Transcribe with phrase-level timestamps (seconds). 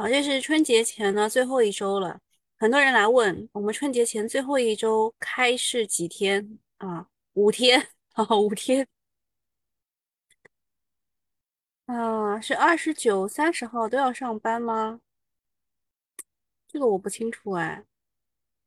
[0.00, 2.18] 啊，这是春节前呢最后一周了，
[2.56, 7.06] 很多人来问我们春节前最后一周开市几天啊？
[7.34, 8.88] 五天啊，五天
[11.84, 15.02] 啊，是二十九、三十号都要上班吗？
[16.66, 17.84] 这个我不清楚哎，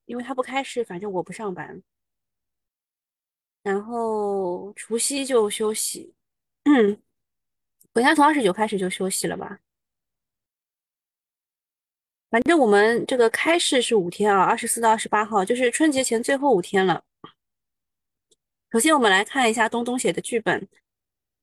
[0.06, 1.82] 因为他不开市，反正我不上班。
[3.64, 6.14] 然后除夕就休息，
[6.66, 7.02] 嗯，
[7.94, 9.60] 我应该从二十九开始就休息了吧？
[12.34, 17.04] 反正我们这个开市是五天啊，二十四到二十八号，就是春节前最后五天了。
[18.72, 20.68] 首先，我们来看一下东东写的剧本。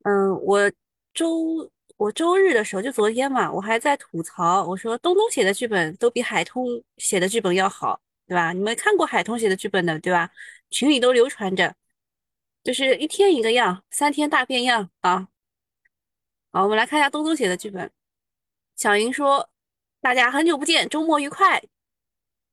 [0.03, 0.69] 嗯，我
[1.15, 6.67] 周我周日的时候，就昨天嘛，我还在吐槽，我说东东写的剧本都比海通
[6.97, 8.53] 写的剧本要好，对吧？
[8.53, 10.29] 你们看过海通写的剧本的，对吧？
[10.71, 11.73] 群里都流传着，
[12.65, 15.29] 就是一天一个样，三天大变样啊。
[16.51, 17.89] 好，我们来看一下东东写的剧本。
[18.75, 19.49] 小云说
[20.01, 21.63] ：“大家很久不见，周末愉快。”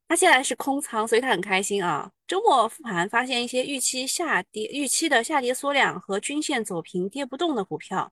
[0.09, 2.11] 他现在是空仓，所以他很开心啊。
[2.27, 8.11] 周末复盘发现一些预期下跌、预期的下跌缩量和均线走平跌不动的股票，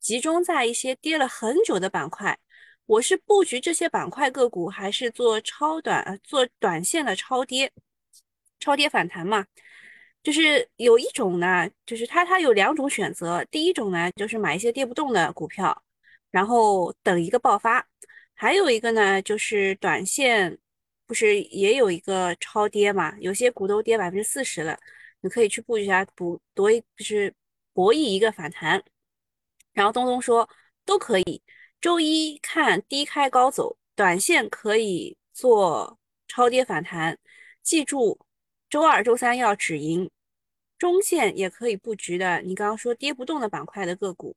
[0.00, 2.38] 集中在一些跌了很久的板块。
[2.86, 7.70] 我是布局这些板块个股，还是做超短、做短线的超跌、
[8.58, 9.44] 超跌反弹嘛？
[10.22, 13.44] 就是有一种呢，就是它它有两种选择。
[13.46, 15.82] 第一种呢，就是买一些跌不动的股票，
[16.30, 17.80] 然后等一个爆发；
[18.34, 20.58] 还有一个呢，就是短线。
[21.04, 23.14] 不是也有一个超跌嘛？
[23.18, 24.78] 有些股都跌百分之四十了，
[25.20, 27.34] 你可以去布局一下，博夺就是
[27.74, 28.82] 博弈一个反弹。
[29.74, 30.48] 然后东东说
[30.86, 31.42] 都可以，
[31.82, 37.18] 周一看低开高走，短线可以做超跌反弹，
[37.62, 38.18] 记住
[38.70, 40.10] 周二、周三要止盈。
[40.78, 44.34] 中线也可以布局的，你刚刚说跌不动的板块的个股，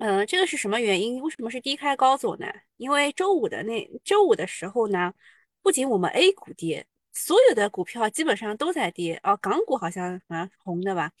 [0.00, 1.20] 嗯，这个是什么原因？
[1.20, 2.46] 为什么是低开高走呢？
[2.78, 5.12] 因为周五的那周五的时候呢？
[5.60, 9.36] 不仅我们 A 股跌，所有的股票基本上都在跌哦。
[9.36, 11.12] 港股好像啊红的吧，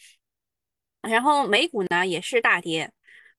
[1.02, 2.90] 然后美股呢也是大跌。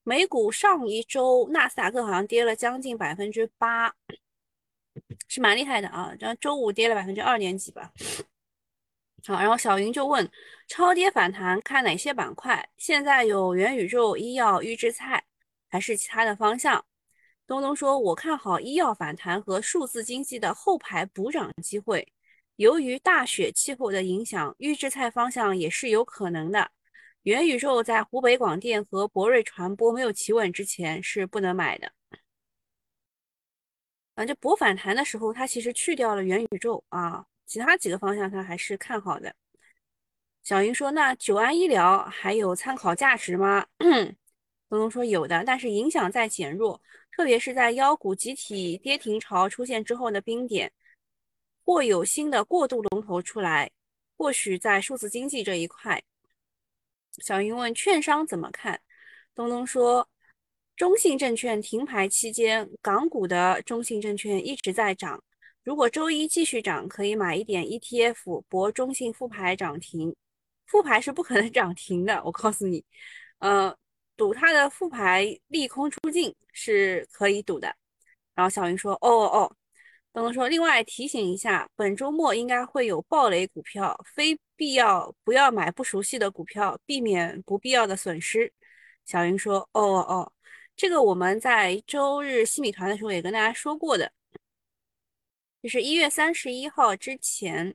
[0.04, 3.92] 美股上一周纳斯达克好像跌了将近百分之八，
[5.28, 6.14] 是蛮厉害的啊。
[6.20, 7.92] 然后周五跌了百分之二点几吧。
[9.26, 10.30] 好，然后小云就问：
[10.68, 12.70] 超跌反弹看哪些板块？
[12.78, 15.24] 现在有元宇宙、医药、预制菜，
[15.72, 16.86] 还是其他的方向？
[17.48, 22.14] 东东说：“我看好医药反弹和数字经济的后排补涨机会。
[22.56, 26.72] 由于大雪气候的影响，预制菜方向也是有可能的。
[27.24, 31.92] 元宇宙在湖北广电和博瑞传播没有企稳之前是不能买的。
[34.16, 39.36] 啊，这博反弹的时候，它其实去掉了元宇宙啊，其他几个方向它还是看好的。”
[40.42, 43.66] 小云说：“那九安医疗还有参考价值吗？”
[44.72, 50.72] 东东说：“有的，但是影响在减弱。”特别是在妖股集体跌停潮出现之后的冰点，
[51.66, 53.70] 或有新的过渡龙头出来，
[54.16, 56.02] 或许在数字经济这一块。
[57.18, 58.80] 小云问券商怎么看？
[59.36, 60.08] 东东说，
[60.78, 65.22] 中信证券停牌期间，港股的中信证券一直在涨。
[65.66, 70.16] 如果周一继续涨，可以买一点 ETF 博中信复牌涨停。
[70.66, 72.86] 复牌是不可能涨停的，我告诉你，
[73.40, 73.78] 呃。
[74.18, 77.76] 赌它的复牌利空出尽是可以赌的，
[78.36, 79.56] 然后小云说：“哦哦哦。”
[80.14, 88.52] 东东说：“另外提醒一下，本周末应该会有暴雷股票，非必要不要买不熟悉的股票，避免不必要的损失。”
[89.06, 90.34] 小云说：“哦哦哦，
[90.76, 94.12] 这个我们在周日新米团的时候也跟大家说过的，
[95.64, 97.74] 就是一月三十一号之前，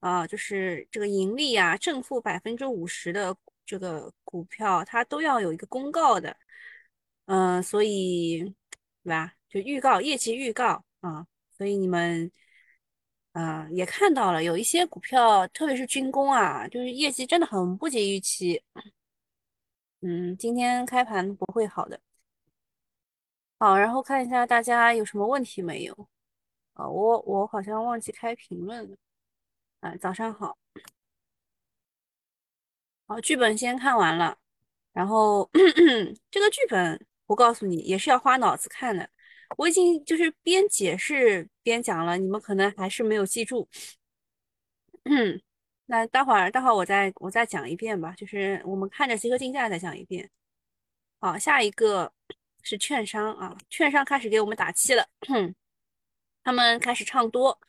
[0.00, 3.36] 啊，就是这个盈利啊正负百分之五十的。”
[3.72, 6.36] 这个股票它都要有一个公告的，
[7.24, 8.44] 嗯，所以
[9.02, 9.32] 对吧？
[9.48, 12.30] 就预告业绩预告啊，所以你们
[13.32, 18.62] 啊也看到了，有一些股票，特别是军工啊，就是业绩真的很不及预期。
[20.00, 21.98] 嗯，今天开盘不会好的。
[23.58, 26.08] 好，然后看一下大家有什么问题没有？
[26.74, 28.96] 啊，我我好像忘记开评论了。
[29.80, 30.58] 啊，早上好。
[33.12, 34.38] 好，剧本先看完了，
[34.94, 35.46] 然后
[36.30, 39.06] 这个剧本我告诉你也是要花脑子看的。
[39.58, 43.68] 我已经就是边解释边讲了，你们可能还是没有记住。
[45.84, 50.30] 那待会儿待会儿我再我再讲一遍吧，就是我们看着集合竞价再讲一遍。
[51.20, 52.10] 好，下一个
[52.62, 55.06] 是券商啊，券商开始给我们打气了，
[56.42, 57.60] 他们开始唱多。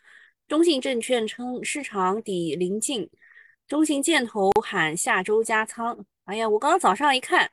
[0.48, 3.10] 中信证券称市场底临近。
[3.74, 7.50] 中信建投喊下周加仓，哎呀，我刚刚早上一看，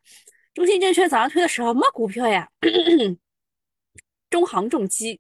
[0.53, 2.47] 中信证券早上推的什么股票呀？
[4.29, 5.19] 中航重机，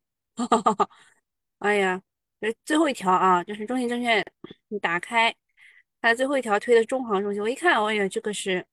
[1.60, 2.02] 哎呀，
[2.38, 4.22] 这最后一条啊，就是中信证券，
[4.68, 5.34] 你打开，
[6.02, 8.66] 它最后一条推的中航重机，我一看，哎呀，这个是，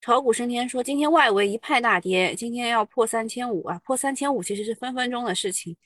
[0.00, 5.76] 炒股升天说今天外围一派大跌，今天要破三千五啊，破三千五其实是分分钟的事情，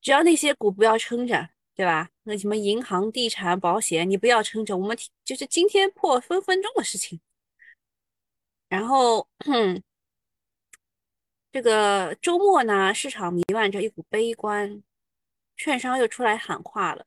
[0.00, 2.10] 只要那些股不要撑着，对吧？
[2.24, 7.20] 那什么银行、地产、保险，你不要撑着，我们就是今天破分分钟的事情。
[8.68, 9.28] 然后，
[11.52, 14.82] 这个周末呢，市场弥漫着一股悲观，
[15.56, 17.06] 券商又出来喊话了。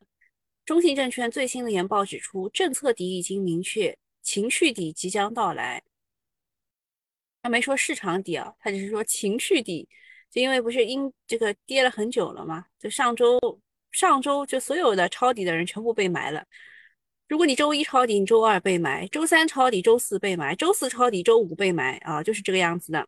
[0.64, 5.82] 中信证券最新的研报指出，政策底已经明确，情绪底即将到来。
[7.42, 9.86] 他没说市场底啊，他只是说情绪底，
[10.30, 13.38] 就因为不是因这个跌了很久了嘛，就上周
[13.92, 16.44] 上周就所有的抄底的人全部被埋了。
[17.28, 23.06] 如果你周一抄底，你周二被埋；周三抄底，周四被埋；周四抄底，周五被埋啊，就是这个样子的。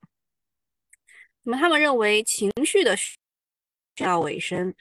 [1.42, 2.96] 那么他们认为情绪的
[3.98, 4.74] 要尾声，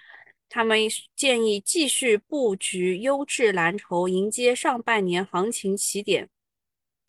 [0.48, 0.80] 他们
[1.16, 6.30] 建议继续布局优质蓝筹，迎接上半年行情起点。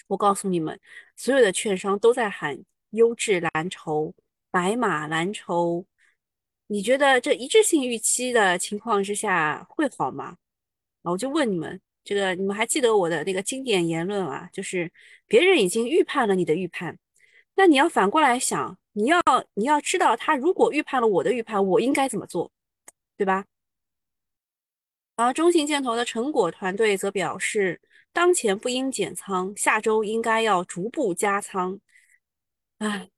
[0.09, 0.81] 我告诉你们，
[1.17, 4.13] 所有的券商都在喊优质蓝筹、
[4.51, 5.87] 白马蓝筹。
[6.67, 10.37] 你觉得这一致性预期的情况之下会好吗？
[11.03, 14.49] 啊我就问你们，这个你们还记得我的那个经典言论啊？
[14.53, 14.91] 就是
[15.27, 16.99] 别人已经预判了你的预判，
[17.55, 19.21] 那你要反过来想，你要
[19.55, 22.51] 你要知道，他如果预判了我的预判，我应该怎么做，
[23.17, 23.45] 对吧？
[25.17, 27.81] 而中信建投的成果团队则表示。
[28.15, 31.81] 当前不应减仓，下周应该要逐步加仓。
[32.79, 33.11] 哎，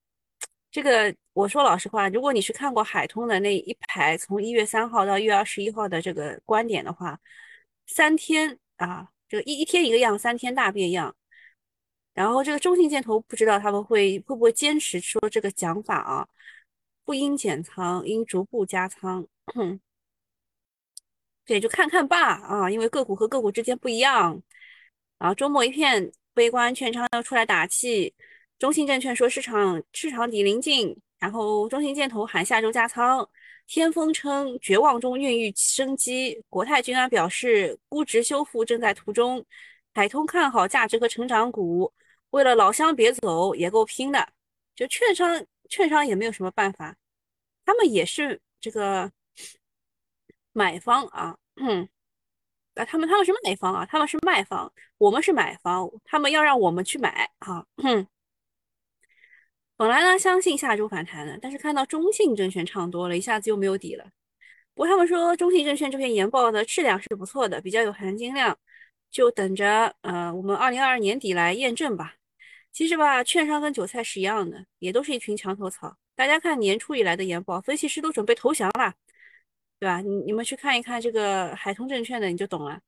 [0.70, 7.21] 这个我说老实话，如果你是看过海通的那一排从一月三号到一月二十一号的这个观点的话，
[7.87, 11.15] 三天啊，这个一一天一个样，三天大变样。
[12.15, 16.27] 然后这个中信建投不知道他们会会不会坚持说这个讲法啊？
[17.05, 19.27] 不应减仓，应逐步加仓。
[19.55, 19.79] 哼
[21.44, 24.43] 对，就看看吧啊，因为个股和个股之间不一样。
[25.19, 28.15] 然后周末一片悲观，券商又出来打气。
[28.59, 33.28] 中信证券说市场市场底临近，然后中信建投喊下周加仓。
[33.66, 36.40] 天风称绝望中孕育生机。
[36.48, 39.44] 国泰君安表示估值修复正在途中。
[39.92, 41.92] 海通看好价值和成长股，
[42.30, 44.28] 为了老乡别走也够拼的。
[44.74, 46.94] 就券商券商也没有什么办法，
[47.64, 49.10] 他们也是这个
[50.52, 51.36] 买方啊。
[51.56, 51.88] 嗯
[52.74, 57.64] 啊，他们他们是卖方啊，他们是卖方，我们是买方，他们要让我们去买啊。
[57.78, 58.06] 哼
[59.76, 64.05] 本来呢，相信下周反弹的，但是看到中信证券唱多了，一下子又没有底了。
[64.75, 68.58] 不过他们说中信证券这篇研报的质量是不错的，比较有含金量，
[69.11, 72.14] 就等着呃我们二零二二年底来验证吧。
[72.73, 75.96] 其实吧，券商跟韭菜是一样的，也都是一群墙头草。
[76.14, 78.94] 大家看年初以来的研报，分析师都准备投降了。
[79.78, 80.00] 对吧？
[80.00, 82.81] 你你们去看一看这个海通证券的，你就懂了。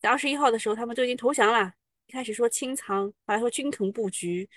[0.00, 1.74] 在二十一号的时候，他们就已经投降了。
[2.06, 4.48] 一开始说清仓，后来说均衡布局，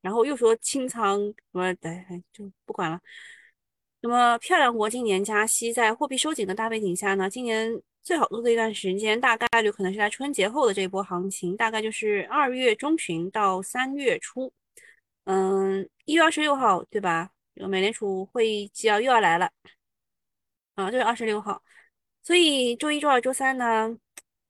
[0.00, 3.00] 然后又说清仓，什么哎就不管了。
[4.00, 14.52] 那么漂亮国今年加息，在货币收紧的大背景下呢，今年最好做的一段时间，大概率可能是在春节后的这一波行情，大概就是二月中旬到三月初。
[15.24, 17.30] 嗯，一月二十六号，对吧？
[17.54, 19.50] 美联储会议纪要又要来了。
[20.76, 21.60] 啊，就是二十六号，
[22.22, 23.94] 所以周一、周二、周三呢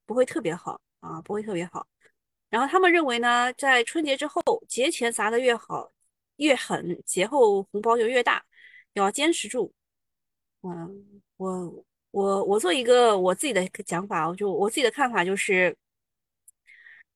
[0.04, 1.86] 不会特别好啊，不会特别好。
[2.50, 5.92] 然后他们认为呢，在春节之后，节前砸的越好
[6.36, 8.44] 越狠，节后红包就越大，
[8.94, 9.72] 要坚持住。
[10.62, 15.76] 嗯，我我我做一个我自己的讲法，我就我自己的看法就是，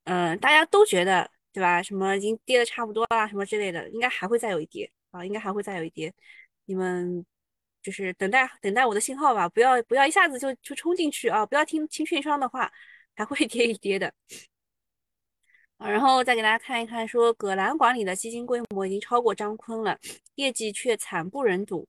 [0.04, 1.82] 嗯，大家都觉得对吧？
[1.82, 6.12] 什么已经跌的差不多啦，什么之类的，应该还会再有一跌啊，应该还会再有一跌，
[6.64, 7.24] 你们。
[7.82, 11.44] 就是等待等待我的信号吧，不要不要一下子就就冲进去啊！
[11.44, 12.70] 不要听听券商的话，
[13.16, 14.14] 还会 跌一跌的。
[15.84, 19.98] 然后再给大家看一看，说葛兰管理的基金规模已经超过张坤了，
[20.36, 21.86] 业绩却惨不忍睹，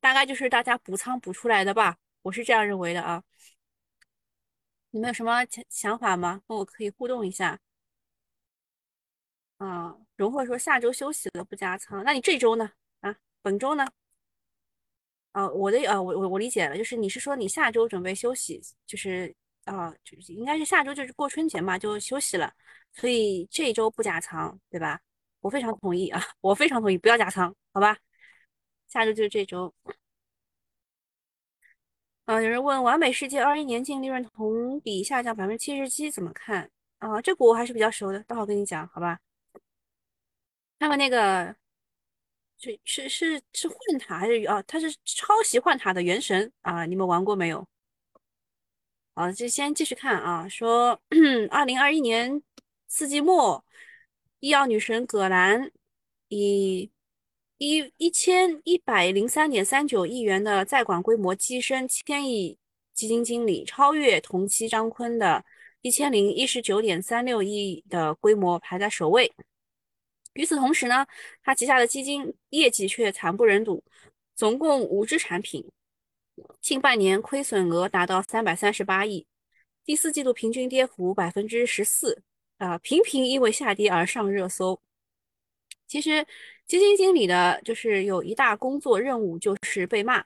[0.00, 3.22] 大概就是大家补仓补出来的吧，我是这样认为的啊。
[4.90, 6.42] 你们有什么想想法吗？
[6.48, 7.60] 跟我可以互动一下。
[9.58, 12.72] 啊，荣慧说下周休息了不加仓，那你这周呢？
[13.00, 13.86] 啊，本周呢？
[15.32, 19.34] 啊，我的啊，我我我理解了，就是你是说你下周准备休息，就是
[19.76, 22.52] 啊，就是应该是下周就是过春节嘛，就休息了，
[22.92, 25.00] 所以这一周不加仓，对吧？
[25.40, 27.96] 我非常同意啊， 我非常同意，不要加仓，好吧？
[28.88, 29.72] 下周就是这周。
[32.24, 36.70] 啊，有人问完美世界二一年净利润同比下降百分之七十七，怎么看？
[36.98, 39.18] 啊，这股我还是比较熟的，待会跟你讲，好吧？
[40.78, 41.54] 他们那个。
[42.62, 44.62] 是是是是幻塔还是啊？
[44.64, 46.84] 它是抄袭幻塔的原神啊！
[46.84, 47.66] 你们玩过没有？
[49.20, 50.48] 好，就先继续看啊。
[50.48, 50.98] 说
[51.50, 52.42] 二零二一年
[52.88, 53.62] 四季末，
[54.38, 55.70] 医药女神葛兰
[56.28, 56.90] 以
[57.58, 62.56] 一一千一百零三点三九亿元的在管规模跻身千亿
[62.94, 65.44] 基金经理，超越同期张坤的
[65.82, 69.30] 一千零一十九点三六亿的规模，排在首位。
[70.32, 71.06] 与此同时呢，
[71.42, 73.84] 他旗下的基金业绩却惨不忍睹，
[74.34, 75.70] 总共五只产品，
[76.60, 79.26] 近半年亏损额达到三百三十八亿，
[79.84, 82.22] 第四季度平均跌幅百分之十四，
[82.58, 84.80] 啊，频频因为下跌而上热搜。
[85.86, 86.26] 其实
[86.66, 90.24] 基金经理的就是有一大工作任务，就是被骂，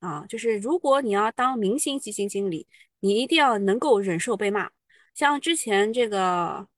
[0.00, 2.66] 啊，就是如果你要当明星基金经理，
[3.00, 4.70] 你一定要能够忍受被骂，
[5.14, 6.68] 像之前这个。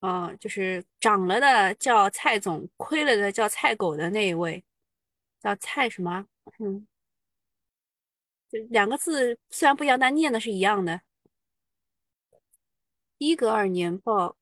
[0.00, 4.62] 啊，就是涨了的叫蔡总，亏了的叫蔡狗的那一位，
[5.40, 6.26] 叫蔡什么？
[6.60, 6.86] 嗯，
[8.70, 11.00] 两个字虽然不一样，但念的是一样的。
[13.18, 14.36] 伊格尔年报，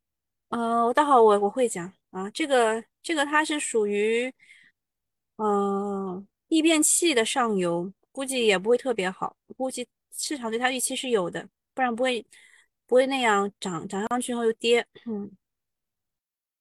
[0.48, 4.32] 呃，待会我我会讲啊，这个这个它是属于，
[5.36, 12.24] 嗯，异变器的上游，估计也不会特别好，估计市场对它预期是有的，不然不会
[12.86, 15.30] 不会那样涨涨上去后又跌，嗯。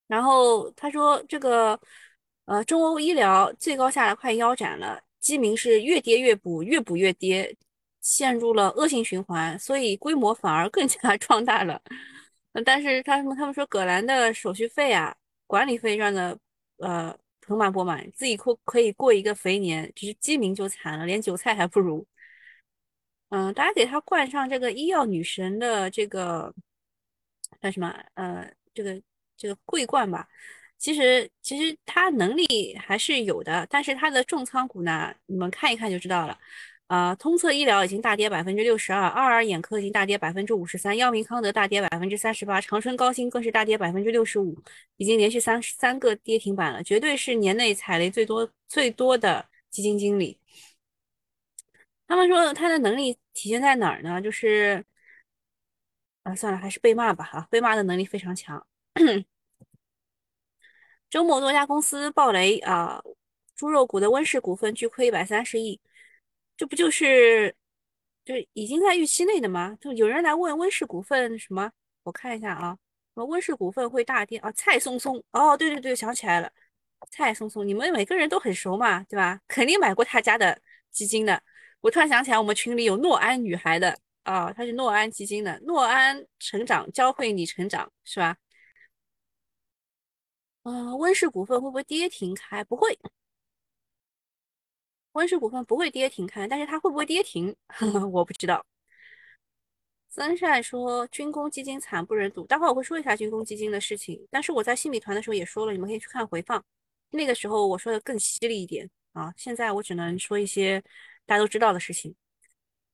[0.07, 1.79] 然后他说，这个
[2.45, 7.55] 呃，中欧医疗最高下来快腰斩了，基民是越跌越补，越补越跌，
[8.01, 11.81] 陷入了恶性循环，所以规模反而更 加壮大了。
[12.65, 15.15] 但是他们他们说，葛兰的手续费啊，
[15.47, 16.37] 管理费赚的
[16.77, 22.05] 呃盆满钵满，自己可可以过一个肥年，只是基民就惨了，连韭菜还不如。
[23.29, 26.53] 嗯，大家给他冠上这个医药女神的这个
[27.61, 27.89] 叫什么？
[28.15, 29.01] 呃，这个。
[29.35, 30.29] 这个桂冠吧，
[30.83, 36.37] 其实其实它能力还是有的，但是它的重仓股呢，你们看一看就知道了。
[36.87, 44.61] 啊，通策医疗已经大跌百分之六十二，爱尔眼科已经大跌百分之五十三，药明康德大跌百分之三十八，长春高新更是大跌百分之六十五，
[44.97, 50.37] 已经连续三三个跌停板了，绝对是年内踩雷最多最多的基金经理。
[52.07, 54.21] 他们说他的能力体现在哪儿呢？
[54.21, 54.83] 就是
[56.23, 57.23] 啊，算了，还是被骂吧。
[57.23, 58.65] 哈，被骂的能力非常强。
[61.13, 62.99] 周末多家公司暴雷啊！
[63.55, 65.79] 猪肉股的温氏股份巨亏一百三十亿，
[66.57, 67.55] 这不就是
[68.25, 69.77] 就已经在预期内的吗？
[69.79, 71.71] 就有人来问温氏股份什么？
[72.01, 72.75] 我看一下啊，
[73.13, 74.51] 温氏股份会大跌啊？
[74.53, 76.51] 蔡松松哦，对对对，想起来了，
[77.11, 79.39] 蔡松松，你们每个人都很熟嘛，对吧？
[79.47, 81.39] 肯定买过他家的基金的。
[81.81, 88.35] 我突然想起来，我们群里有诺安女孩的啊，她是诺安基金的，诺安成长教会你成长，是吧？
[90.63, 92.63] 啊，温氏股份会不会跌停开？
[92.63, 92.97] 不会，
[95.13, 97.55] 温氏股份不会跌停开，但是它会不会跌停，
[98.11, 98.65] 我不知道。
[100.09, 104.25] 曾善说军工基金惨不忍睹，待会我会说一下军工基金的事情。
[104.29, 106.63] 但是我在新米团的时候也说了，你们可以去看回放，
[107.11, 109.33] 那个时候我说的更犀利一点啊。
[109.37, 110.81] 现在我只能说一些
[111.25, 112.15] 大家都知道的事情。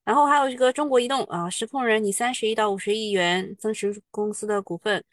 [0.04, 5.04] 然后还有一个中国移动啊，实控人你三十亿到五十亿元增持公司的股份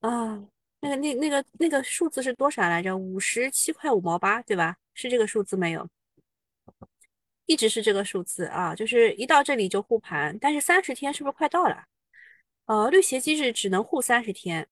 [0.00, 0.51] 啊。
[0.82, 2.96] 那个那那个那个数字是多少来着？
[2.96, 4.76] 五十七块五毛八，对吧？
[4.94, 5.88] 是这个数字没有？
[7.46, 11.84] 一直是这个数字啊，就是一到这里就护盘，但是三十天是不是快到了？
[12.66, 14.68] 呃，绿鞋机制只能护三十天。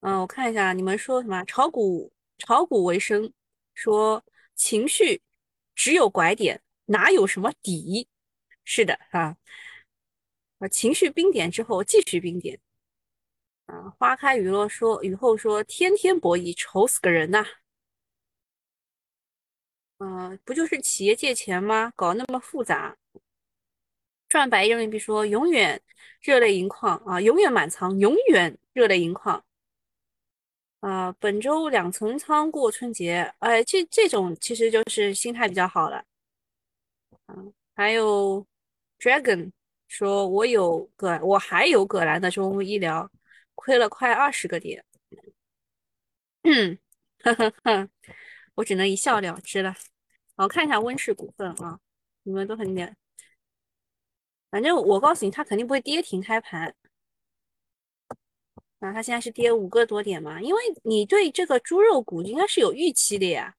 [0.00, 1.44] 嗯，我看一下你们说什么？
[1.44, 3.32] 炒股炒股为生，
[3.74, 4.24] 说
[4.56, 5.22] 情绪
[5.76, 8.08] 只有拐点，哪有什么底？
[8.64, 9.36] 是的啊，
[10.58, 12.58] 啊，情绪冰点之后继续冰点。
[13.68, 17.44] 啊，花开雨落说雨后说天天博弈，愁死个人呐！
[19.98, 21.92] 嗯，不就是企业借钱吗？
[21.94, 22.96] 搞那么复杂，
[24.26, 25.82] 赚百亿人民币说永远
[26.22, 29.44] 热泪盈眶啊，永远满仓，永远热泪盈眶
[30.80, 31.12] 啊！
[31.20, 36.02] 本周两层仓过春节，哎，这这种其实就是心态比较好了。
[37.26, 38.46] 嗯，还有
[38.98, 39.50] Dragon
[39.88, 43.10] 说，我有个，我还有葛兰的中医疗。
[43.68, 44.82] 亏了快二十个点，
[46.40, 46.78] 嗯，
[47.18, 47.90] 呵呵呵，
[48.54, 49.74] 我只能一笑了之了。
[50.36, 51.78] 我看一下温氏股份啊，
[52.22, 52.96] 你们都很点，
[54.50, 56.74] 反正我告诉你，它肯定不会跌停开盘。
[58.78, 60.40] 啊，它现在是跌五个多点嘛？
[60.40, 63.54] 因为你对这个猪肉股应该是有预期的呀，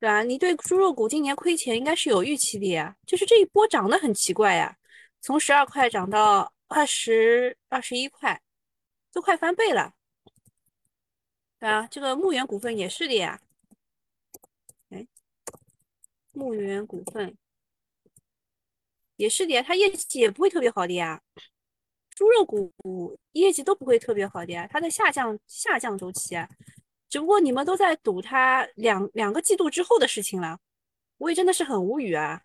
[0.00, 0.22] 对吧？
[0.22, 4.74] 你对猪肉股今年亏钱应该是有预期的呀，就是这一波涨得很奇怪呀，
[5.20, 8.40] 从十二块涨到二十二十一块。
[9.12, 9.94] 都快翻倍了，
[11.58, 13.40] 对啊，这个牧原股份也是的呀。
[14.90, 15.06] 哎，
[16.32, 17.36] 牧原股份
[19.16, 21.22] 也是的呀，它业绩也不会特别好的呀。
[22.10, 26.48] 猪肉股业绩都不会特别好的呀，它在下降下降周期啊。
[27.08, 30.60] 只不过你们都在赌它两两个季度之后的事情了，
[31.16, 32.42] 我也真的是很无语啊。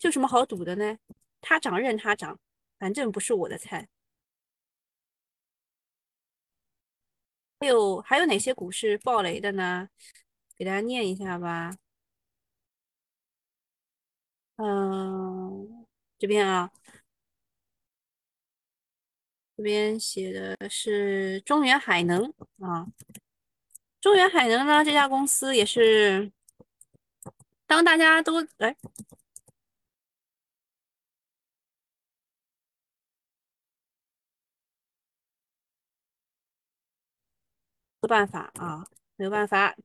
[0.00, 0.98] 有什么好赌的呢？
[1.40, 2.38] 它涨任它涨，
[2.78, 3.88] 反正不是我的菜。
[7.62, 9.88] 还有还有哪些股是暴雷的呢？
[10.56, 11.76] 给大家念一下吧。
[14.56, 15.86] 嗯，
[16.18, 16.72] 这边啊，
[19.56, 22.24] 这边写的是中原海能
[22.58, 22.88] 啊。
[24.00, 26.32] 中原海能呢，这家公司也是，
[27.66, 28.76] 当大家都哎。
[38.02, 38.84] 没办法啊，
[39.16, 39.76] 没有办法。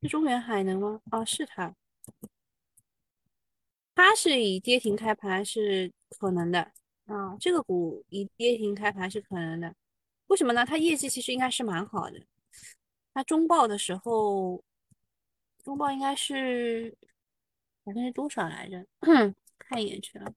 [0.00, 1.00] 是中原海能吗？
[1.10, 1.74] 啊，是它。
[3.94, 6.72] 它是以跌停开盘是可能的
[7.06, 9.74] 啊，这个股以跌停开盘是可能的。
[10.28, 10.64] 为什么呢？
[10.64, 12.24] 它业绩其实应该是蛮好的。
[13.12, 14.62] 它中报的时候，
[15.64, 16.96] 中报应该是
[17.82, 18.86] 百分之多少来着？
[19.58, 20.32] 看一眼去了。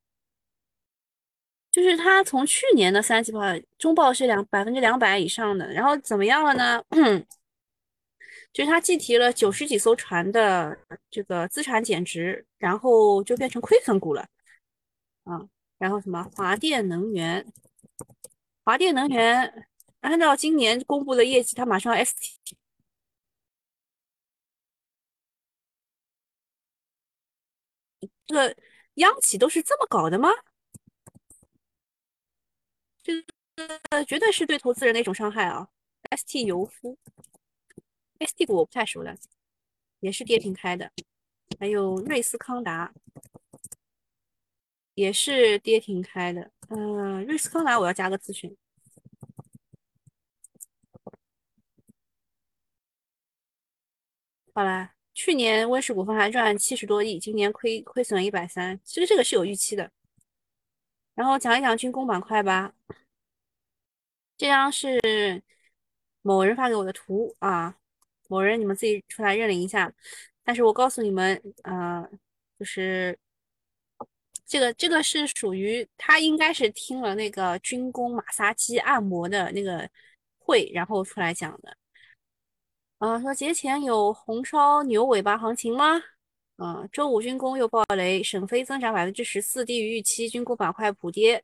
[1.73, 3.41] 就是它从去年的三季报
[3.79, 6.83] 中报是两百分之两百以上的，然后怎么样了呢？
[8.53, 10.77] 就是它计提了九十几艘船的
[11.09, 14.27] 这个资产减值，然后就变成亏损股了
[15.23, 15.41] 啊。
[15.77, 17.45] 然后什么华电能源，
[18.63, 19.67] 华电能源
[20.01, 22.37] 按照今年公布的业绩，它马上 ST，
[28.25, 28.55] 这个
[28.95, 30.29] 央企都是这么搞的吗？
[33.89, 35.67] 呃绝对是对投资人的一种伤害啊
[36.11, 36.97] ！ST 油夫
[38.19, 39.17] ，ST 股我不太熟的，
[39.99, 40.91] 也是跌停开的。
[41.59, 42.93] 还有瑞斯康达，
[44.95, 46.51] 也是跌停开的。
[46.69, 48.55] 嗯，瑞斯康达我要加个咨询。
[54.55, 59.91] 好啦，去年温氏股份还赚七十多亿，今年亏亏损一百三，其实这个是有预期的。
[61.15, 62.73] 然后讲一讲军工板块吧。
[64.37, 64.99] 这张是
[66.21, 67.75] 某人发给我的图啊，
[68.27, 69.91] 某人你们自己出来认领一下。
[70.43, 72.07] 但是我告诉你们，呃，
[72.59, 73.17] 就是
[74.45, 79.89] 这个这个是属于他应该是听了那个军工马杀鸡按摩的那个
[80.39, 81.77] 会，然后出来讲的。
[82.97, 86.01] 啊，说节前有红烧牛尾巴行情吗？
[86.57, 91.43] 嗯，周五军工又爆雷，沈飞增长百分之十四，低于预期，军工板块普跌。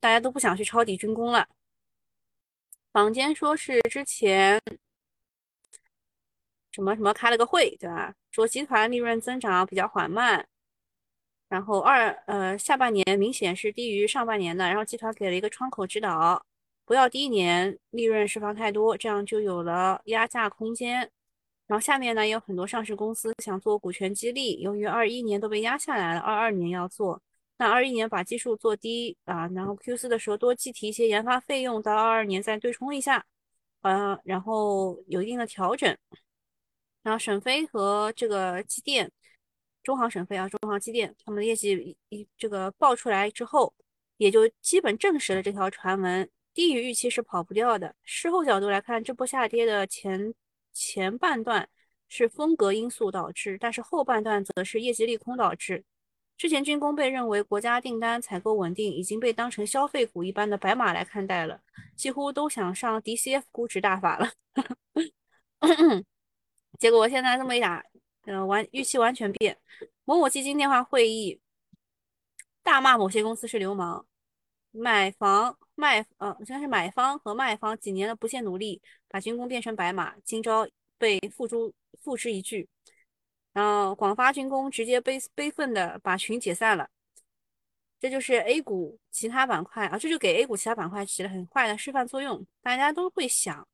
[0.00, 1.48] 大家都不想去抄底军工了。
[2.92, 4.60] 坊间说是之前
[6.72, 8.14] 什么什么开了个会，对吧？
[8.30, 10.46] 说集团利润增长比较缓慢，
[11.48, 16.44] 然后二呃下半年明显是低于上半年的，然后集团给了一个窗口指导，
[16.84, 21.10] 不要第一年利润释放太多，这样就有了压价空间。
[21.66, 27.20] 然后下面呢也有很多上市公司想做股权激励，由于二一年都被压下来了，二二年要做。
[27.58, 33.26] 那二一年把基数做低啊，然后 Q 四的时候多计提一些研发费用，到二二年再对冲一下，
[33.82, 35.96] 呃，然后有一定的调整。
[37.02, 39.10] 然后沈飞和这个机电，
[39.82, 43.74] 中航沈飞啊，中航机电，他们的业绩一这个爆出来之后，
[44.18, 47.94] 也就基本证实了这条传闻，低于预期是跑不掉的。
[48.04, 50.32] 事后角度来看，这波下跌的前
[50.72, 51.68] 前半段
[52.08, 55.84] 是风格因素导致，但是后半段则是业绩利空导致。
[56.38, 61.60] 之前军工被认为国家订单采购稳定，已经被当成消费股一般的白马来看待了，
[61.96, 64.30] 几乎都想上 DCF 估值大法了。
[66.78, 67.84] 结果现在这么一打，
[68.26, 69.58] 嗯，完预期完全变。
[70.04, 71.40] 某某基金电话会议，
[72.62, 74.06] 大骂某些公司是流氓，
[74.70, 82.68] 买房卖呃，应该是买方和卖方几年的不懈努力，把军工变成白马，今朝被付诸付之一炬。
[83.52, 86.88] 然后广发军工直接悲悲愤的把群解散了，
[87.98, 92.46] 这就是 A 股其他板块啊，这就给 A 股其他板块起了很坏的示范作用。
[92.62, 93.66] 大家都会想，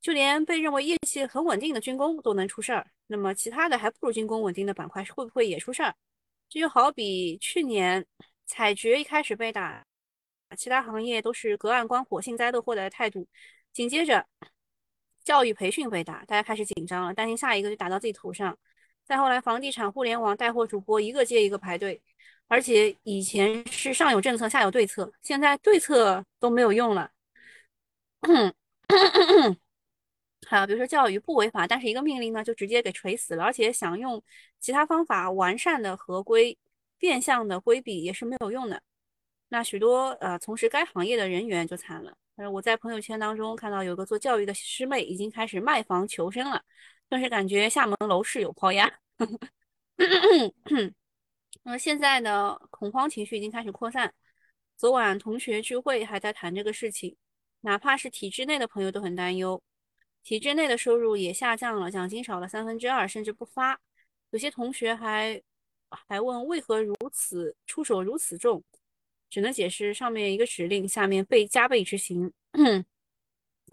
[0.00, 5.94] 就连被认为业绩很稳定的军工都能出事儿，那么其他的还不如军工稳定的板块会不会也出事儿？
[6.48, 8.06] 这就好比去年
[8.46, 9.84] 采掘一开始被打，
[10.56, 13.28] 其他行业都是隔岸观火、幸灾乐祸的态度，
[13.72, 14.26] 紧接着
[15.22, 18.58] 教育培训被打，大家开始紧张了，担心下一个就打到自己头上。
[19.08, 21.98] 再后来，房地产、互联网带货主播一个接一个排队，
[22.46, 27.10] 而且以前是上有政策下有对策，现在对策都没有用了。
[30.46, 34.22] 还有比如说教育不违法，但是一个命令呢就直接给锤死了，而且想用
[34.60, 36.58] 其他方法完善的合规、
[36.98, 38.82] 变相的规避也是没有用的。
[39.48, 42.14] 那许多呃从事该行业的人员就惨了。
[42.38, 46.62] 呃，我在朋友圈当中看到有个做教育的师妹已经开始卖房求生了。
[47.08, 48.88] 顿时感觉厦门楼市有抛压。
[51.64, 54.14] 那现在呢，恐慌情绪已经开始扩散。
[54.76, 57.16] 昨晚同学聚会还在谈这个事情，
[57.62, 59.60] 哪怕是体制内的朋友都很担忧。
[60.22, 63.80] 体制内的收入也下降了，奖金少了三分之二，甚至不发。
[64.30, 65.42] 有些同学还
[65.90, 68.62] 还问为何如此出手如此重，
[69.30, 72.32] 只能解释上面一个指令，下面被加倍执行。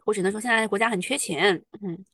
[0.06, 1.64] 我只能说现在国家很缺钱。
[1.82, 2.06] 嗯。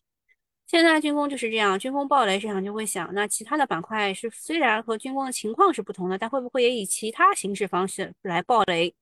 [0.67, 8.95] 现在军工就是这样，军工暴雷，市场就会想，那其他的板块是虽然和军工的情况是不同的，但会不会也以其他形式方式来暴雷？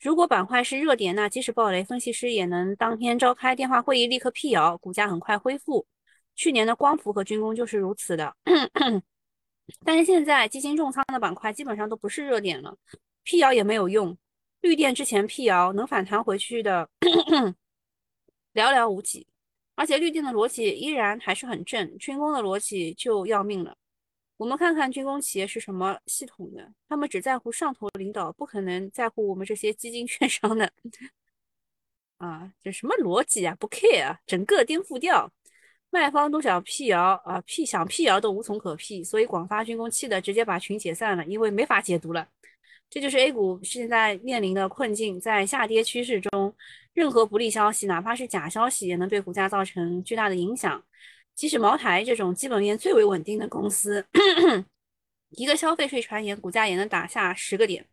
[0.00, 5.86] 如果板块是热点，那即使暴雷，分析师也能当天召开电话会议，立刻辟谣，股价很快恢复。
[6.34, 8.34] 去年的光伏和军工就是如此的。
[9.84, 12.76] 但是现在基金重仓的板块基本上都不是热点了，
[13.28, 14.16] 辟谣也没有用。
[14.62, 16.88] 绿电之前辟谣能反弹回去的
[18.54, 19.26] 寥寥无几。
[19.74, 23.76] 而且绿电的逻辑依然还是很正，军工的逻辑就要命了。
[24.38, 30.72] 我们看看军工企业是什么系统的，他们只在乎上头领导，不可能在乎我们这些基金券商的。
[32.16, 33.54] 啊，这什么逻辑啊？
[33.60, 35.30] 不 care，啊整个颠覆掉。
[35.90, 42.26] 卖方都想辟谣啊，辟想辟谣都无从可辟，所以广发军工气的直接把群解散了，因为没法解读了。
[42.90, 46.54] 这就是 A 股现在面临的困境，在下跌趋势中。
[46.94, 50.82] 任何不利消息，哪怕是假消息，也能对股价造成巨大的影响。
[51.36, 54.04] 即使茅台这种基本面最为稳定的公司，
[55.30, 57.86] 一个消费税传言，股价也能打下十个点。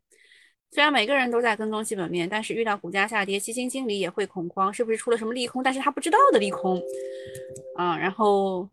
[0.71, 5.61] 虽然每个人都在跟踪基本面，但是遇到股价下跌，基金经理也会恐慌，是不是出了什么利空？
[5.61, 6.81] 但是他不知道的利空
[7.75, 7.95] 啊。
[7.95, 8.67] 然后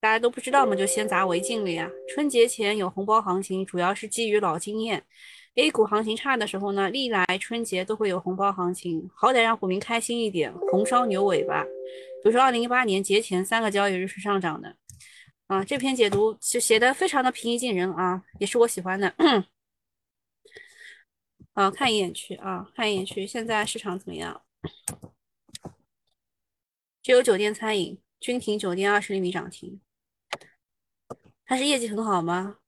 [0.00, 1.90] 大家都不知道嘛，就先砸为敬了呀。
[2.08, 5.04] 春节前有红包行情，主要是基于老经验。
[5.54, 11.64] A 股行情差的时候呢，历来春节都会有红包行情，好歹让股民开心一点，红烧牛尾巴。
[11.64, 14.76] 比如说，二零一八年节前三个交易日是上涨的，
[15.48, 19.12] 啊，这篇解读就写的非常的平易近人啊，也是我喜欢的。
[21.54, 24.42] 啊，看一眼去啊，看一眼去，现在市场怎么样？
[27.02, 29.80] 只有酒店餐饮，君庭酒店二十厘米涨停，
[31.48, 32.58] 他是业绩很好吗？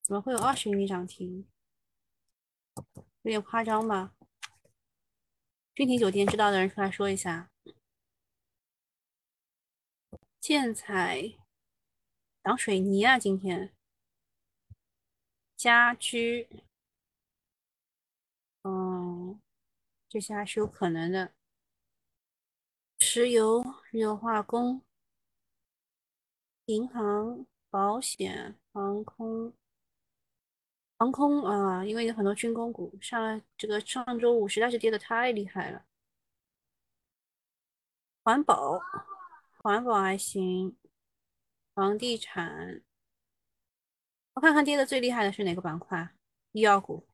[0.00, 1.44] 怎么会有二十厘米涨停？
[3.22, 4.14] 有点夸张吧？
[5.74, 7.50] 君庭酒店知道的人出来说一下。
[10.38, 11.36] 建材
[12.44, 13.74] 涨水泥啊，今天
[15.56, 16.48] 家居，
[18.62, 19.42] 嗯，
[20.08, 21.34] 这些还是有可能的。
[23.14, 24.80] 石油、日油化工、
[26.64, 29.52] 银行、保险、航空。
[30.96, 35.84] 航空啊，因为有很多军工股，上这个上周五实在是跌的太厉害了。
[38.24, 38.80] 环保，
[39.58, 40.74] 环保还行。
[41.74, 42.80] 房地产，
[44.32, 46.14] 我看看跌的最厉害的是哪个板块？
[46.52, 47.06] 医药股。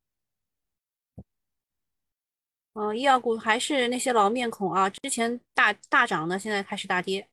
[2.81, 7.29] 嗯，医药股还是那些老面孔啊，之前大大涨的，现在开始大跌。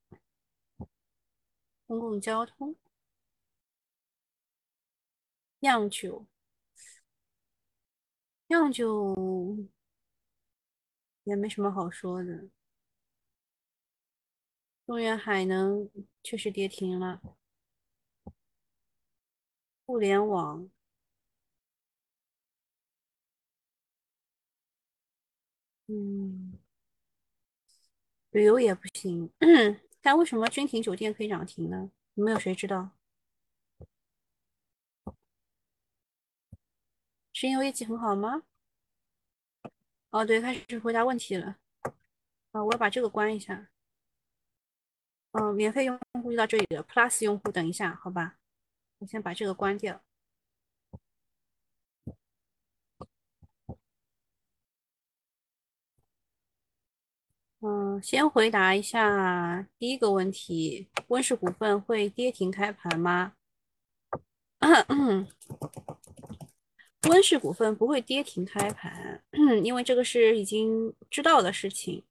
[1.86, 2.74] 公共交通，
[5.60, 6.26] 酿酒。
[8.48, 9.68] 酿酒
[11.22, 12.48] 也没什么好说的。
[14.84, 15.88] 中原海能
[16.24, 17.20] 确实跌停了。
[19.84, 20.68] 互联网，
[25.88, 26.58] 嗯，
[28.30, 29.30] 旅游也不行。
[30.00, 31.90] 但为什么君庭酒店可以涨停呢？
[32.14, 32.90] 有没有谁知道？
[37.32, 38.42] 是因为业绩很好吗？
[40.10, 41.58] 哦，对，开始回答问题了。
[42.52, 43.68] 啊，我要把这个关一下。
[45.32, 48.38] 嗯，免费用户就到这里了，Plus 用户等一下，好吧？
[48.98, 50.02] 我先把这个关掉。
[57.66, 63.32] 嗯，先回答一下第一个问题：温氏股份会跌停开盘吗？
[67.08, 69.20] 温氏股份不会跌停开盘，
[69.64, 72.04] 因为这个是已经知道的事情。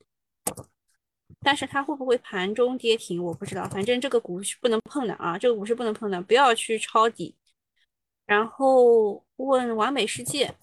[1.39, 3.65] 但是它会不会盘中跌停，我不知道。
[3.69, 7.33] 反正这个股是不能碰的啊，这个股是不能碰的，不要去抄底。
[8.25, 10.53] 然后问完美世界，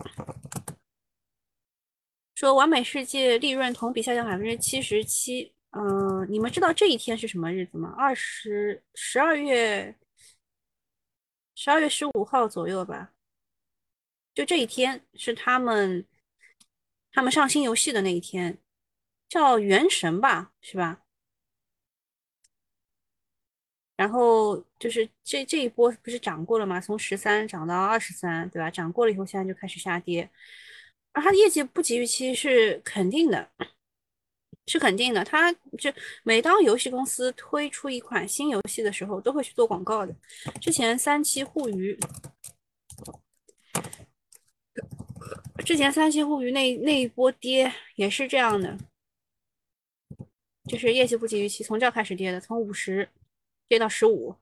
[2.42, 5.54] 说完美世界利润同比下降百分之七十七。
[5.70, 7.94] 嗯，你们知道这一天是什么日子吗？
[7.96, 9.94] 二十十二月
[11.54, 13.12] 十二月十五号左右吧。
[14.34, 16.04] 就这一天是他们
[17.12, 18.58] 他们上新游戏的那一天，
[19.28, 21.04] 叫元神吧，是吧？
[23.94, 26.80] 然后就是这这一波不是涨过了吗？
[26.80, 28.68] 从十三涨到二十三，对吧？
[28.68, 30.28] 涨过了以后，现在就开始下跌。
[31.12, 33.50] 而它的业绩不及预期是肯定的，
[34.66, 35.24] 是肯定的。
[35.24, 40.14] 它就每当游戏公司推出一款新游戏的时候，都会去做广告的。
[40.60, 41.98] 之前三七互娱。
[45.64, 48.76] 之前三七互娱那那一波跌也是这样的，
[50.64, 53.08] 就是业绩不及预期，从这开始跌的，从五十
[53.68, 54.34] 跌到十五，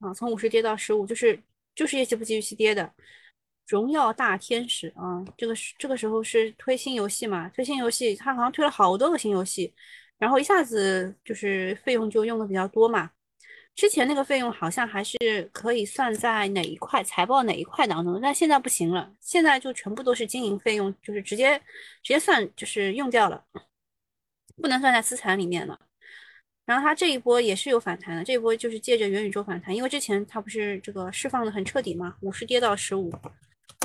[0.00, 1.40] 啊，从五十跌到十五，就是
[1.74, 2.92] 就是业绩不及预期跌的。
[3.70, 7.48] 荣耀大天使啊，这个是这个时候是推新游戏嘛？
[7.50, 9.72] 推新游戏，他好像推了好多个新游戏，
[10.18, 13.12] 然后一下子就是费用就用的比较多嘛。
[13.76, 15.16] 之前那个费用好像还是
[15.52, 21.56] 可以算在哪一块财报哪一块当中，但现在不行了，现在就全部都是经营费用，就是直接
[22.02, 23.44] 直接算就是用掉了，
[24.60, 25.78] 不能算在资产里面了。
[26.66, 33.12] 然后它这一波也是有反弹的，这一波就是借着元宇宙反弹，因为之前它不是这个释放的很彻底嘛，五十跌到十五。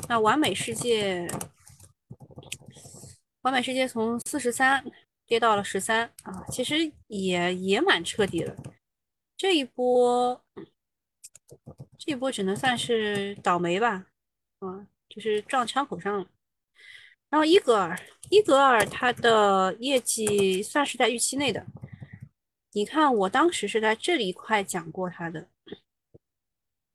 [0.07, 1.27] 那完美世界，
[3.41, 4.83] 完美世界从四十三
[5.25, 8.55] 跌到了十三啊，其实也也蛮彻底了。
[9.37, 10.43] 这一波，
[11.97, 14.07] 这一波只能算是倒霉吧，
[14.59, 16.27] 啊，就是撞枪口上了。
[17.29, 21.65] 然后伊格尔，伊格尔他的业绩算是在预期内的。
[22.71, 25.49] 你看，我当时是在这里一块讲过他的，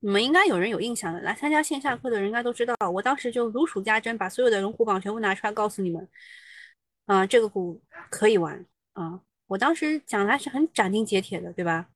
[0.00, 6.08] 你们应该有人有印象的，来参加线下课的人应该都知道，我当时就如数家珍，把所有的龙虎榜全部拿出来告诉你们，
[7.06, 9.20] 啊，这个股可以玩啊。
[9.46, 11.88] 我当时讲的还是很斩钉截铁的，对吧？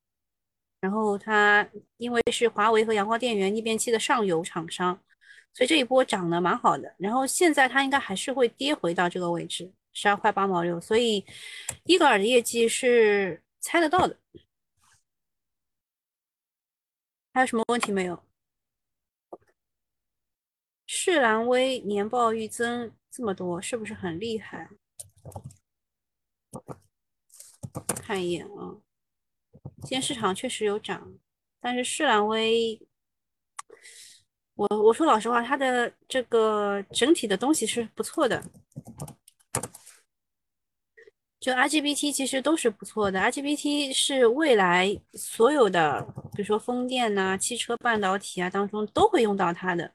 [0.80, 4.98] 然后它因为是华为和阳光电源逆变器的上游厂商，
[5.54, 6.94] 所以这一波涨得蛮好的。
[6.98, 10.78] 然后现在它应该还是会跌回到这个位置，十二块八毛六。
[10.78, 11.24] 所以
[11.84, 14.14] 伊格尔的业绩是猜得到的。
[17.34, 18.22] 还有什么问题没有？
[20.86, 24.70] 世兰威年报预增这么多，是不是很厉害？
[27.88, 28.78] 看一眼啊。
[29.80, 31.12] 今天市场确实有涨，
[31.58, 32.80] 但是世兰威，
[34.54, 38.40] 我我说老实话，它的这个整体的东西是不错的，
[41.44, 46.02] 就 IGBT 其实都是不错的，IGBT 是未来所有的，
[46.34, 49.92] 比如说风电呐、汽车半导体啊当中都会用到它的，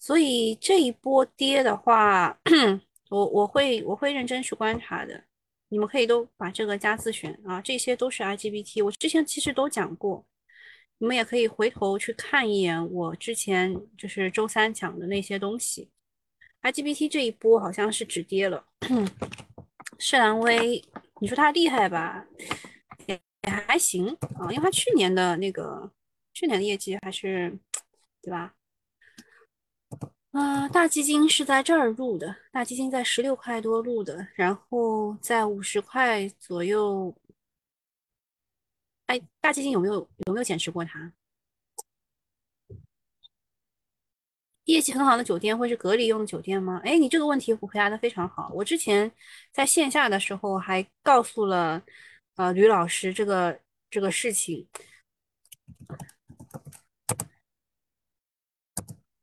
[0.00, 2.36] 所以这一波跌的话，
[3.10, 5.22] 我我会我会认真去观察的。
[5.68, 10.26] 你们可以都把这个加自选啊，这些都是 IGBT，我之前其实都讲过，
[10.98, 15.90] 你们也可以回头去看一眼我之前就是周三讲的那些东西。
[16.62, 18.64] IGBT 这一波好像是止跌了，
[20.04, 20.84] 世兰威，
[21.20, 22.26] 你说它厉害吧，
[23.06, 23.14] 也
[23.46, 25.88] 也还行啊，因为它去年的那个
[26.34, 27.56] 去年的业绩还是，
[28.20, 28.52] 对吧？
[30.32, 37.16] 啊，大基金是在这儿入的，大基金在十六块多入的，然后在五十块左右。
[39.06, 39.94] 哎，大基金有没有
[40.26, 41.12] 有没有减持过它？
[44.64, 46.80] 业绩很好的酒店会是隔离用的酒店吗？
[46.84, 48.50] 哎，你这个问题回答的非常好。
[48.54, 49.10] 我之前
[49.52, 51.82] 在线下的时候还告诉了
[52.36, 54.68] 呃吕老师这个这个事情。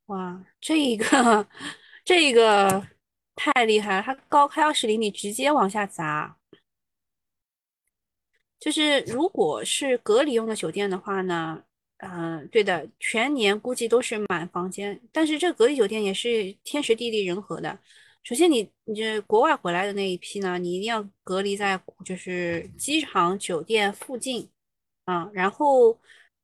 [0.07, 1.47] 哇，这一个，
[2.03, 2.87] 这一个
[3.35, 4.01] 太厉害了！
[4.01, 6.37] 它高开二十厘米，直接往下砸。
[8.59, 11.63] 就是如果是隔离用的酒店的话呢，
[11.99, 14.99] 嗯，对的，全年估计都是满房间。
[15.11, 17.79] 但是这隔离酒店也是天时地利人和的。
[18.23, 24.49] 首先，你你这国外回来的那一批呢，你一定要隔离在就是机场酒店附近
[25.05, 25.97] 啊，然后。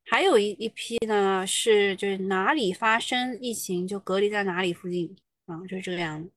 [0.08, 6.30] 还有一一批呢，是就是哪里发生疫情就隔离在哪里附近啊，就是这个样子。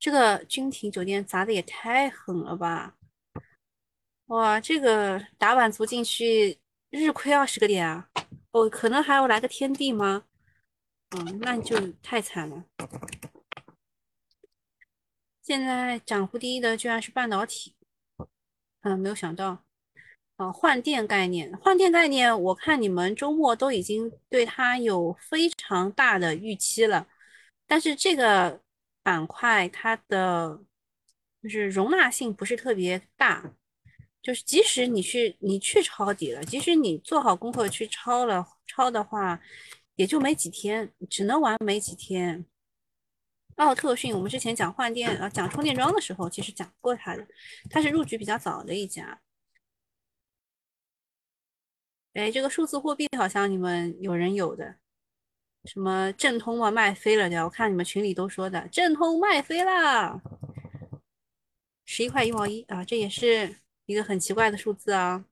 [0.00, 2.96] 这个君庭酒店砸的也太狠了吧！
[4.26, 6.58] 哇，这个打板足进去
[6.92, 8.10] 日亏二十个点啊！
[8.50, 10.24] 哦，可能还要来个天地吗？
[11.16, 12.66] 嗯，那就太惨了。
[15.42, 17.74] 现在涨幅第一的居然是半导体。
[18.82, 19.64] 嗯，没有想到。
[20.36, 27.08] 啊，换电概念，换电概念，我看你们周末都已经对它有非常大的预期了，
[27.66, 28.60] 但是这个
[29.02, 30.60] 板块它的
[31.42, 33.54] 就是容纳性不是特别大，
[34.22, 39.40] 就是即使你去你去抄底了，即使你做好功课去抄了抄的话，
[39.96, 42.46] 也就没几天，只能玩没几天。
[43.56, 47.26] 奥特迅，我们之前讲换电啊讲充电桩的时候，其实讲过它的，
[47.68, 49.20] 它是入局比较早的一家。
[52.14, 54.76] 哎，这个数字货币好像你们有人有的，
[55.64, 60.20] 什么正通嘛卖飞了的，我看你们群里都说的正通卖飞了，
[61.84, 63.58] 十一块一毛一啊，这也是
[63.92, 65.24] 一个很奇怪的数字啊。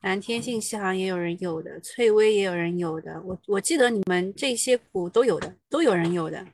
[0.00, 6.46] 蓝天信息好像也有人有的，翠微也有人有的，我我记得你们这些股都有的，都有人有的。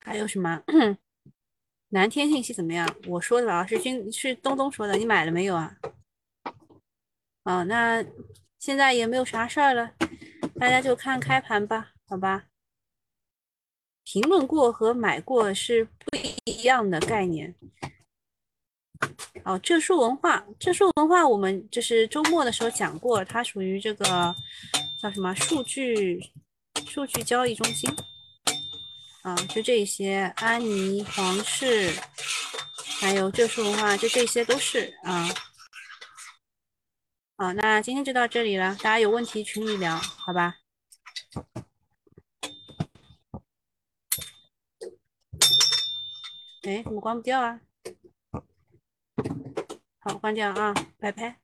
[0.00, 0.62] 还有什么？
[1.88, 2.86] 蓝天信息怎么样？
[3.06, 5.74] 我说的啊，是君是东东说的，你买了没有啊？
[7.44, 8.04] 哦，那
[8.58, 9.94] 现在也没有啥事儿了，
[10.58, 12.44] 大家就看开盘吧，好吧？
[14.02, 16.16] 评论过和买过是不
[16.46, 17.54] 一样的概念。
[19.44, 24.34] 哦，浙数文化，浙数文化，我们就是周末的时候讲过，它属于这个
[25.00, 26.20] 叫什么数据
[26.86, 27.88] 数据交易中心。
[29.22, 31.92] 啊，就这些，安妮、皇室，
[33.00, 35.28] 还有浙数文化，就这些都是啊。
[37.40, 40.56] 好，那今天就到这里了，大家有问题群里聊，好吧？
[46.62, 47.60] 哎，怎么关不掉啊？
[50.00, 51.38] 好，关掉啊，拜拜。